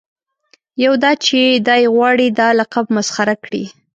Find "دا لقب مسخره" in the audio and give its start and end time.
2.39-3.35